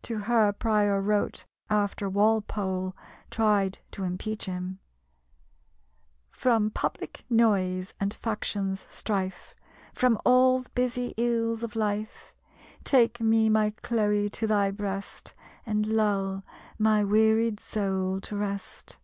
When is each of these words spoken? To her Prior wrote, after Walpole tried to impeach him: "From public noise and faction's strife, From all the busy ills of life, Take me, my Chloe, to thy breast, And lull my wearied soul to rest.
To 0.00 0.20
her 0.20 0.54
Prior 0.54 0.98
wrote, 1.02 1.44
after 1.68 2.08
Walpole 2.08 2.96
tried 3.30 3.80
to 3.90 4.02
impeach 4.02 4.46
him: 4.46 4.78
"From 6.30 6.70
public 6.70 7.26
noise 7.28 7.92
and 8.00 8.14
faction's 8.14 8.86
strife, 8.88 9.54
From 9.92 10.18
all 10.24 10.60
the 10.60 10.70
busy 10.70 11.12
ills 11.18 11.62
of 11.62 11.76
life, 11.76 12.32
Take 12.82 13.20
me, 13.20 13.50
my 13.50 13.74
Chloe, 13.82 14.30
to 14.30 14.46
thy 14.46 14.70
breast, 14.70 15.34
And 15.66 15.84
lull 15.84 16.44
my 16.78 17.04
wearied 17.04 17.60
soul 17.60 18.22
to 18.22 18.36
rest. 18.38 18.96